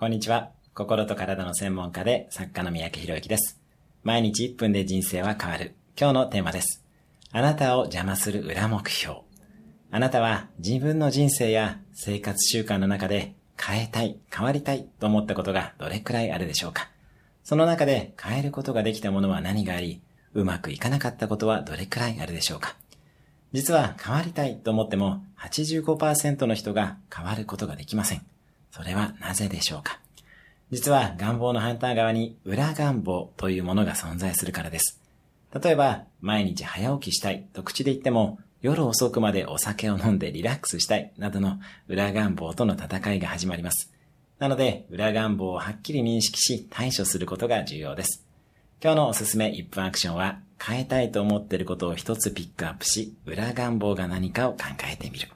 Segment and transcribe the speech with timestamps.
[0.00, 0.48] こんにちは。
[0.72, 3.60] 心と体の専門家で作家の三宅博之です。
[4.02, 5.74] 毎日1分で人生は変わる。
[5.94, 6.82] 今日のテーマです。
[7.32, 9.18] あなたを邪魔する裏目標。
[9.90, 16.88] あなたは自分の人生や生活習慣の中で変えたい、変わりたいと思ったことがどれくらいあるでしょうか？
[17.44, 20.00] その中で変えることができたものは何があり、
[20.32, 22.74] うまくいかなかったことはどれくらいあるでしょうか？
[23.52, 28.24] 実は変わりたいと思っても85%の人が変わることができません。
[28.70, 29.98] それはなぜでしょうか？
[30.70, 35.00] 実は願望の反対側に裏願望というものが存在するからです。
[35.52, 41.58] 例えば、毎日早起きしたいと口で言っても、夜遅くまでお酒を飲んでリラックスしたいなどの
[41.88, 43.90] 裏願望との戦いが始まります。
[44.38, 48.24] なので、裏願望をはっきり認識し対処することが重要です。
[48.80, 54.58] 今日のおすすめ1分アクションは、変えたいと思っていることを一つピックアップし、裏願望が何かを考
[54.92, 55.28] えてみる。